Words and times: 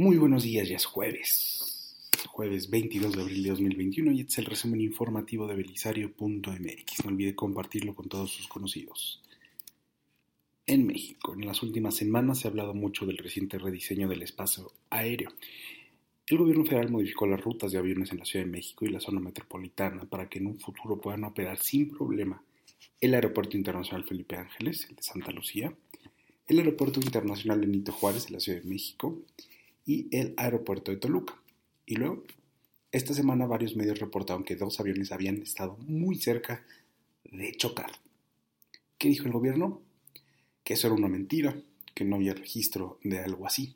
Muy 0.00 0.16
buenos 0.16 0.44
días, 0.44 0.66
ya 0.66 0.76
es 0.76 0.86
jueves. 0.86 1.94
Jueves 2.30 2.70
22 2.70 3.16
de 3.16 3.20
abril 3.20 3.42
de 3.42 3.50
2021 3.50 4.12
y 4.12 4.20
este 4.20 4.32
es 4.32 4.38
el 4.38 4.44
resumen 4.46 4.80
informativo 4.80 5.46
de 5.46 5.54
belisario.mx. 5.56 7.04
No 7.04 7.10
olvide 7.10 7.34
compartirlo 7.34 7.94
con 7.94 8.08
todos 8.08 8.30
sus 8.30 8.48
conocidos. 8.48 9.22
En 10.64 10.86
México, 10.86 11.34
en 11.34 11.44
las 11.44 11.62
últimas 11.62 11.96
semanas 11.96 12.38
se 12.38 12.48
ha 12.48 12.50
hablado 12.50 12.72
mucho 12.72 13.04
del 13.04 13.18
reciente 13.18 13.58
rediseño 13.58 14.08
del 14.08 14.22
espacio 14.22 14.72
aéreo. 14.88 15.34
El 16.26 16.38
gobierno 16.38 16.64
federal 16.64 16.90
modificó 16.90 17.26
las 17.26 17.42
rutas 17.42 17.70
de 17.70 17.76
aviones 17.76 18.10
en 18.10 18.20
la 18.20 18.24
Ciudad 18.24 18.46
de 18.46 18.52
México 18.52 18.86
y 18.86 18.88
la 18.88 19.00
zona 19.00 19.20
metropolitana 19.20 20.08
para 20.08 20.30
que 20.30 20.38
en 20.38 20.46
un 20.46 20.58
futuro 20.58 20.98
puedan 20.98 21.24
operar 21.24 21.58
sin 21.58 21.90
problema 21.90 22.42
el 23.02 23.12
Aeropuerto 23.12 23.58
Internacional 23.58 24.04
Felipe 24.04 24.36
Ángeles, 24.36 24.86
el 24.88 24.96
de 24.96 25.02
Santa 25.02 25.30
Lucía, 25.30 25.74
el 26.46 26.58
Aeropuerto 26.58 27.00
Internacional 27.00 27.60
Benito 27.60 27.92
Juárez 27.92 28.28
de 28.28 28.32
la 28.32 28.40
Ciudad 28.40 28.62
de 28.62 28.66
México 28.70 29.26
y 29.90 30.06
el 30.12 30.34
aeropuerto 30.36 30.92
de 30.92 30.98
Toluca. 30.98 31.34
Y 31.84 31.96
luego, 31.96 32.22
esta 32.92 33.12
semana 33.12 33.46
varios 33.46 33.74
medios 33.74 33.98
reportaron 33.98 34.44
que 34.44 34.54
dos 34.54 34.78
aviones 34.78 35.10
habían 35.10 35.42
estado 35.42 35.76
muy 35.78 36.14
cerca 36.14 36.64
de 37.24 37.50
chocar. 37.56 37.90
¿Qué 38.98 39.08
dijo 39.08 39.24
el 39.24 39.32
gobierno? 39.32 39.82
Que 40.62 40.74
eso 40.74 40.86
era 40.86 40.94
una 40.94 41.08
mentira, 41.08 41.60
que 41.92 42.04
no 42.04 42.14
había 42.14 42.34
registro 42.34 43.00
de 43.02 43.18
algo 43.18 43.48
así. 43.48 43.74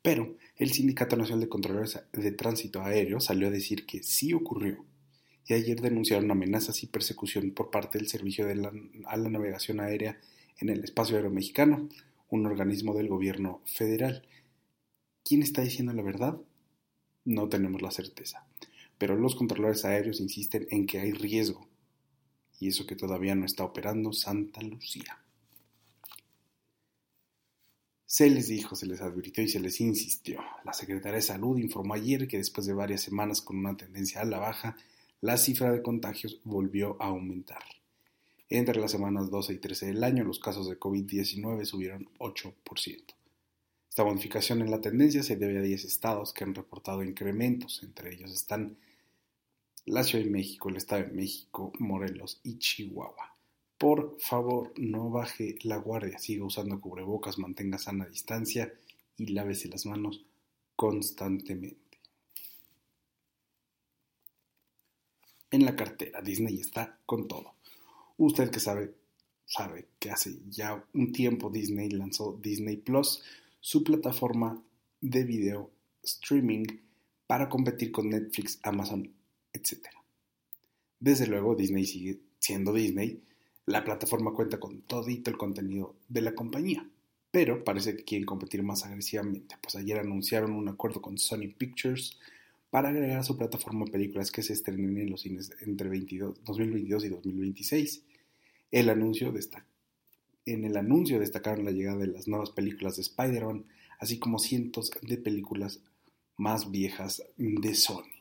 Pero 0.00 0.36
el 0.58 0.70
Sindicato 0.70 1.16
Nacional 1.16 1.40
de 1.40 1.48
Controladores 1.48 1.98
de 2.12 2.30
Tránsito 2.30 2.82
Aéreo 2.82 3.18
salió 3.18 3.48
a 3.48 3.50
decir 3.50 3.84
que 3.84 4.04
sí 4.04 4.32
ocurrió. 4.32 4.84
Y 5.48 5.54
ayer 5.54 5.80
denunciaron 5.80 6.30
amenazas 6.30 6.84
y 6.84 6.86
persecución 6.86 7.50
por 7.50 7.70
parte 7.70 7.98
del 7.98 8.06
Servicio 8.06 8.46
de 8.46 8.54
la, 8.54 8.72
a 9.06 9.16
la 9.16 9.28
Navegación 9.28 9.80
Aérea 9.80 10.20
en 10.60 10.68
el 10.68 10.84
Espacio 10.84 11.16
Aéreo 11.16 11.32
Mexicano, 11.32 11.88
un 12.30 12.46
organismo 12.46 12.94
del 12.94 13.08
gobierno 13.08 13.60
federal. 13.66 14.22
¿Quién 15.28 15.42
está 15.42 15.60
diciendo 15.60 15.92
la 15.92 16.02
verdad? 16.02 16.40
No 17.26 17.50
tenemos 17.50 17.82
la 17.82 17.90
certeza. 17.90 18.46
Pero 18.96 19.14
los 19.14 19.34
controladores 19.34 19.84
aéreos 19.84 20.20
insisten 20.20 20.66
en 20.70 20.86
que 20.86 21.00
hay 21.00 21.12
riesgo. 21.12 21.68
Y 22.58 22.68
eso 22.68 22.86
que 22.86 22.96
todavía 22.96 23.34
no 23.34 23.44
está 23.44 23.62
operando 23.62 24.14
Santa 24.14 24.62
Lucía. 24.62 25.18
Se 28.06 28.30
les 28.30 28.48
dijo, 28.48 28.74
se 28.74 28.86
les 28.86 29.02
advirtió 29.02 29.44
y 29.44 29.48
se 29.48 29.60
les 29.60 29.82
insistió. 29.82 30.40
La 30.64 30.72
Secretaría 30.72 31.16
de 31.16 31.22
Salud 31.22 31.58
informó 31.58 31.92
ayer 31.92 32.26
que 32.26 32.38
después 32.38 32.66
de 32.66 32.72
varias 32.72 33.02
semanas 33.02 33.42
con 33.42 33.58
una 33.58 33.76
tendencia 33.76 34.22
a 34.22 34.24
la 34.24 34.38
baja, 34.38 34.78
la 35.20 35.36
cifra 35.36 35.70
de 35.72 35.82
contagios 35.82 36.40
volvió 36.42 36.96
a 37.02 37.08
aumentar. 37.08 37.64
Entre 38.48 38.80
las 38.80 38.92
semanas 38.92 39.28
12 39.28 39.52
y 39.52 39.58
13 39.58 39.88
del 39.88 40.04
año, 40.04 40.24
los 40.24 40.38
casos 40.38 40.70
de 40.70 40.80
COVID-19 40.80 41.66
subieron 41.66 42.08
8%. 42.18 43.17
Esta 43.98 44.06
modificación 44.08 44.60
en 44.60 44.70
la 44.70 44.80
tendencia 44.80 45.24
se 45.24 45.34
debe 45.34 45.58
a 45.58 45.60
10 45.60 45.84
estados 45.84 46.32
que 46.32 46.44
han 46.44 46.54
reportado 46.54 47.02
incrementos, 47.02 47.82
entre 47.82 48.14
ellos 48.14 48.30
están 48.30 48.78
la 49.86 50.04
Ciudad 50.04 50.24
de 50.24 50.30
México, 50.30 50.68
el 50.68 50.76
Estado 50.76 51.02
de 51.02 51.08
México, 51.08 51.72
Morelos 51.80 52.38
y 52.44 52.60
Chihuahua. 52.60 53.34
Por 53.76 54.16
favor, 54.20 54.72
no 54.76 55.10
baje 55.10 55.56
la 55.64 55.78
guardia, 55.78 56.16
siga 56.20 56.44
usando 56.44 56.80
cubrebocas, 56.80 57.38
mantenga 57.38 57.76
sana 57.76 58.06
distancia 58.06 58.72
y 59.16 59.32
lávese 59.32 59.66
las 59.66 59.84
manos 59.84 60.24
constantemente. 60.76 61.98
En 65.50 65.64
la 65.64 65.74
cartera, 65.74 66.22
Disney 66.22 66.60
está 66.60 67.00
con 67.04 67.26
todo. 67.26 67.54
Usted 68.16 68.48
que 68.48 68.60
sabe, 68.60 68.94
sabe 69.44 69.88
que 69.98 70.12
hace 70.12 70.38
ya 70.48 70.86
un 70.94 71.10
tiempo 71.10 71.50
Disney 71.50 71.90
lanzó 71.90 72.38
Disney 72.40 72.76
Plus, 72.76 73.24
su 73.60 73.82
plataforma 73.82 74.62
de 75.00 75.24
video 75.24 75.70
streaming 76.02 76.64
para 77.26 77.48
competir 77.48 77.92
con 77.92 78.08
Netflix, 78.08 78.58
Amazon, 78.62 79.12
etc. 79.52 79.86
Desde 81.00 81.26
luego, 81.26 81.54
Disney 81.54 81.84
sigue 81.84 82.20
siendo 82.38 82.72
Disney. 82.72 83.22
La 83.66 83.84
plataforma 83.84 84.32
cuenta 84.32 84.58
con 84.58 84.82
todito 84.82 85.30
el 85.30 85.36
contenido 85.36 85.96
de 86.08 86.22
la 86.22 86.34
compañía, 86.34 86.88
pero 87.30 87.64
parece 87.64 87.96
que 87.96 88.04
quieren 88.04 88.26
competir 88.26 88.62
más 88.62 88.84
agresivamente, 88.84 89.56
pues 89.60 89.76
ayer 89.76 89.98
anunciaron 89.98 90.52
un 90.52 90.68
acuerdo 90.68 91.02
con 91.02 91.18
Sony 91.18 91.52
Pictures 91.56 92.18
para 92.70 92.88
agregar 92.88 93.18
a 93.18 93.24
su 93.24 93.36
plataforma 93.36 93.84
películas 93.86 94.30
que 94.30 94.42
se 94.42 94.54
estrenen 94.54 94.96
en 94.98 95.10
los 95.10 95.22
cines 95.22 95.52
entre 95.60 95.88
22, 95.88 96.44
2022 96.44 97.04
y 97.04 97.08
2026. 97.08 98.02
El 98.70 98.88
anuncio 98.88 99.32
destaca 99.32 99.66
en 100.52 100.64
el 100.64 100.76
anuncio 100.76 101.18
destacaron 101.18 101.64
la 101.64 101.70
llegada 101.70 101.98
de 101.98 102.08
las 102.08 102.28
nuevas 102.28 102.50
películas 102.50 102.96
de 102.96 103.02
Spider-Man, 103.02 103.64
así 103.98 104.18
como 104.18 104.38
cientos 104.38 104.90
de 105.02 105.16
películas 105.18 105.80
más 106.36 106.70
viejas 106.70 107.22
de 107.36 107.74
Sony. 107.74 108.18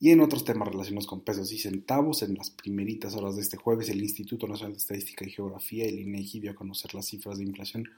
Y 0.00 0.10
en 0.10 0.20
otros 0.20 0.44
temas 0.44 0.68
relacionados 0.68 1.06
con 1.06 1.22
pesos 1.22 1.50
y 1.52 1.58
centavos, 1.58 2.22
en 2.22 2.34
las 2.34 2.50
primeritas 2.50 3.14
horas 3.14 3.36
de 3.36 3.42
este 3.42 3.56
jueves, 3.56 3.88
el 3.88 4.02
Instituto 4.02 4.46
Nacional 4.46 4.72
de 4.72 4.78
Estadística 4.78 5.24
y 5.24 5.30
Geografía, 5.30 5.86
el 5.86 5.98
INEGI, 5.98 6.40
dio 6.40 6.50
a 6.50 6.54
conocer 6.54 6.94
las 6.94 7.06
cifras 7.06 7.38
de 7.38 7.44
inflación 7.44 7.88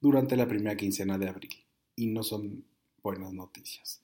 durante 0.00 0.36
la 0.36 0.46
primera 0.46 0.76
quincena 0.76 1.16
de 1.16 1.28
abril. 1.28 1.54
Y 1.96 2.08
no 2.08 2.22
son 2.22 2.64
buenas 3.02 3.32
noticias. 3.32 4.02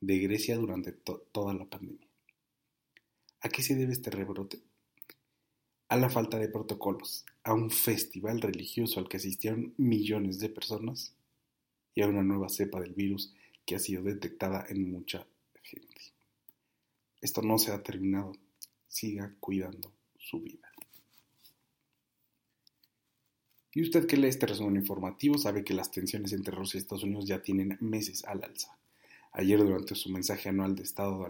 de 0.00 0.18
Grecia 0.18 0.56
durante 0.56 0.92
toda 0.92 1.54
la 1.54 1.64
pandemia. 1.64 2.06
¿A 3.40 3.48
qué 3.48 3.62
se 3.62 3.74
debe 3.74 3.92
este 3.92 4.10
rebrote? 4.10 4.60
a 5.88 5.96
la 5.96 6.10
falta 6.10 6.38
de 6.38 6.48
protocolos, 6.48 7.24
a 7.44 7.54
un 7.54 7.70
festival 7.70 8.40
religioso 8.40 8.98
al 8.98 9.08
que 9.08 9.18
asistieron 9.18 9.74
millones 9.76 10.40
de 10.40 10.48
personas 10.48 11.14
y 11.94 12.02
a 12.02 12.08
una 12.08 12.22
nueva 12.22 12.48
cepa 12.48 12.80
del 12.80 12.94
virus 12.94 13.34
que 13.64 13.76
ha 13.76 13.78
sido 13.78 14.02
detectada 14.02 14.66
en 14.68 14.90
mucha 14.90 15.26
gente. 15.62 16.12
Esto 17.20 17.42
no 17.42 17.58
se 17.58 17.72
ha 17.72 17.82
terminado. 17.82 18.32
Siga 18.88 19.34
cuidando 19.40 19.92
su 20.18 20.40
vida. 20.40 20.70
Y 23.72 23.82
usted 23.82 24.06
que 24.06 24.16
lee 24.16 24.28
este 24.28 24.46
resumen 24.46 24.76
informativo 24.76 25.36
sabe 25.36 25.62
que 25.62 25.74
las 25.74 25.90
tensiones 25.90 26.32
entre 26.32 26.54
Rusia 26.54 26.78
y 26.78 26.80
Estados 26.80 27.04
Unidos 27.04 27.26
ya 27.26 27.42
tienen 27.42 27.76
meses 27.80 28.24
al 28.24 28.42
alza. 28.42 28.76
Ayer, 29.38 29.58
durante 29.58 29.94
su 29.94 30.10
mensaje 30.10 30.48
anual 30.48 30.74
de 30.74 30.82
Estado 30.82 31.22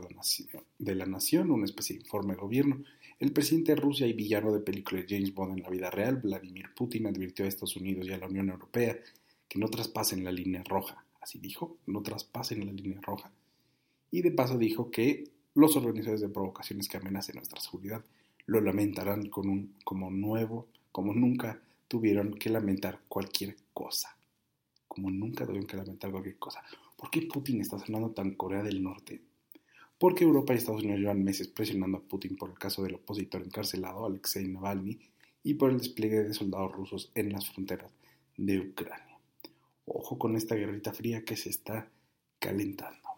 de 0.78 0.94
la, 0.94 1.06
Nación, 1.06 1.48
de 1.48 1.52
una 1.52 1.64
especie 1.64 1.96
de 1.96 2.02
informe 2.02 2.34
de 2.34 2.40
gobierno, 2.40 2.84
el 3.18 3.32
presidente 3.32 3.74
de 3.74 3.80
Rusia 3.80 4.06
y 4.06 4.12
villano 4.12 4.52
de 4.52 4.60
película 4.60 5.00
de 5.02 5.08
James 5.08 5.34
Bond 5.34 5.58
en 5.58 5.64
la 5.64 5.70
vida 5.70 5.90
real, 5.90 6.18
Vladimir 6.18 6.66
Putin, 6.72 7.08
advirtió 7.08 7.44
a 7.44 7.48
Estados 7.48 7.74
Unidos 7.74 8.06
y 8.06 8.12
a 8.12 8.18
la 8.18 8.28
Unión 8.28 8.48
Europea 8.48 8.96
que 9.48 9.58
no 9.58 9.66
traspasen 9.66 10.22
la 10.22 10.30
línea 10.30 10.62
roja. 10.62 11.04
Así 11.20 11.40
dijo, 11.40 11.78
no 11.86 12.00
traspasen 12.00 12.64
la 12.64 12.70
línea 12.70 13.00
roja. 13.00 13.32
Y 14.12 14.22
de 14.22 14.30
paso 14.30 14.56
dijo 14.56 14.88
que 14.88 15.24
los 15.54 15.74
organizadores 15.74 16.20
de 16.20 16.28
provocaciones 16.28 16.88
que 16.88 16.98
amenacen 16.98 17.34
nuestra 17.34 17.60
seguridad 17.60 18.04
lo 18.46 18.60
lamentarán 18.60 19.28
como 19.30 20.10
nuevo, 20.12 20.68
como 20.92 21.12
nunca 21.12 21.60
tuvieron 21.88 22.34
que 22.34 22.50
lamentar 22.50 23.00
cualquier 23.08 23.56
cosa. 23.74 24.16
Como 24.86 25.10
nunca 25.10 25.44
tuvieron 25.44 25.66
que 25.66 25.76
lamentar 25.76 26.12
cualquier 26.12 26.36
cosa. 26.36 26.62
¿Por 27.06 27.12
qué 27.12 27.22
Putin 27.22 27.60
está 27.60 27.78
sonando 27.78 28.10
tan 28.10 28.34
Corea 28.34 28.64
del 28.64 28.82
Norte? 28.82 29.22
Porque 29.96 30.24
Europa 30.24 30.52
y 30.52 30.56
Estados 30.56 30.82
Unidos 30.82 30.98
llevan 30.98 31.22
meses 31.22 31.46
presionando 31.46 31.98
a 31.98 32.00
Putin 32.00 32.34
por 32.34 32.50
el 32.50 32.58
caso 32.58 32.82
del 32.82 32.96
opositor 32.96 33.42
encarcelado 33.42 34.06
Alexei 34.06 34.48
Navalny 34.48 34.98
y 35.44 35.54
por 35.54 35.70
el 35.70 35.78
despliegue 35.78 36.24
de 36.24 36.34
soldados 36.34 36.72
rusos 36.72 37.12
en 37.14 37.32
las 37.32 37.48
fronteras 37.48 37.92
de 38.36 38.58
Ucrania. 38.58 39.20
Ojo 39.84 40.18
con 40.18 40.34
esta 40.34 40.56
guerrita 40.56 40.92
fría 40.92 41.24
que 41.24 41.36
se 41.36 41.50
está 41.50 41.88
calentando. 42.40 43.08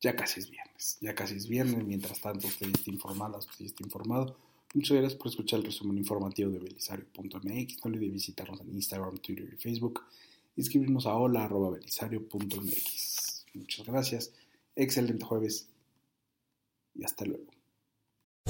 Ya 0.00 0.14
casi 0.14 0.38
es 0.38 0.50
viernes, 0.50 0.98
ya 1.00 1.16
casi 1.16 1.34
es 1.34 1.48
viernes, 1.48 1.84
mientras 1.84 2.20
tanto 2.20 2.46
usted 2.46 2.68
está 2.68 2.92
informada, 2.92 3.38
usted 3.38 3.64
está 3.64 3.82
informado. 3.82 4.36
Muchas 4.72 4.96
gracias 4.96 5.18
por 5.18 5.26
escuchar 5.26 5.58
el 5.58 5.66
resumen 5.66 5.98
informativo 5.98 6.52
de 6.52 6.60
belisario.mx. 6.60 7.84
No 7.84 7.90
olvide 7.90 8.08
visitarnos 8.08 8.60
en 8.60 8.68
Instagram, 8.68 9.18
Twitter 9.18 9.52
y 9.52 9.56
Facebook 9.56 10.04
escribirnos 10.60 11.06
a 11.06 11.14
hola.belisario.mx. 11.14 13.46
Muchas 13.54 13.86
gracias, 13.86 14.32
excelente 14.76 15.24
jueves 15.24 15.68
y 16.94 17.04
hasta 17.04 17.24
luego. 17.24 17.44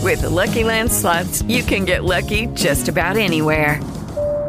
With 0.02 0.22
the 0.22 0.30
Lucky 0.30 0.64
Land 0.64 0.90
slots, 0.90 1.42
you 1.42 1.62
can 1.62 1.84
get 1.84 2.04
lucky 2.04 2.46
just 2.54 2.88
about 2.88 3.16
anywhere. 3.16 3.80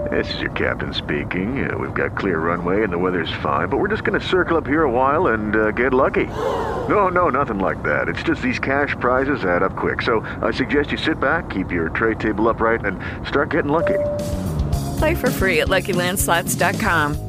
This 0.09 0.33
is 0.33 0.39
your 0.39 0.51
captain 0.51 0.94
speaking. 0.94 1.69
Uh, 1.69 1.77
we've 1.77 1.94
got 1.94 2.17
clear 2.17 2.39
runway 2.39 2.83
and 2.83 2.91
the 2.91 2.97
weather's 2.97 3.31
fine, 3.44 3.67
but 3.67 3.77
we're 3.77 3.89
just 3.89 4.03
going 4.03 4.19
to 4.19 4.25
circle 4.25 4.57
up 4.57 4.65
here 4.65 4.83
a 4.83 4.89
while 4.89 5.27
and 5.27 5.56
uh, 5.56 5.71
get 5.71 5.94
lucky. 5.94 6.25
No, 6.25 7.09
no, 7.09 7.29
nothing 7.29 7.59
like 7.59 7.83
that. 7.83 8.07
It's 8.07 8.23
just 8.23 8.41
these 8.41 8.59
cash 8.59 8.95
prizes 9.00 9.44
add 9.44 9.61
up 9.61 9.75
quick. 9.75 10.01
So 10.01 10.21
I 10.41 10.51
suggest 10.51 10.91
you 10.91 10.97
sit 10.97 11.19
back, 11.19 11.50
keep 11.50 11.71
your 11.71 11.89
tray 11.89 12.15
table 12.15 12.47
upright, 12.47 12.85
and 12.85 13.00
start 13.27 13.51
getting 13.51 13.71
lucky. 13.71 14.00
Play 14.97 15.15
for 15.15 15.29
free 15.29 15.59
at 15.59 15.67
LuckyLandSlots.com. 15.67 17.28